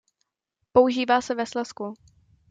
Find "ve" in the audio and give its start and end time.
1.35-1.45